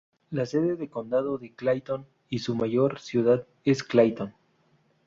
[0.31, 4.33] La sede del condado es Clayton, y su mayor ciudad es Clayton.